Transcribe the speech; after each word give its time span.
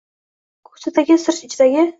Koʻksidagi– 0.71 1.19
sir 1.27 1.41
ichidagi 1.49 1.89